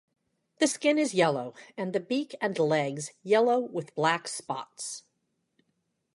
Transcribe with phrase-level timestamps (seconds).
[0.57, 5.03] The skin is yellow, and the beak and legs yellow with black spots.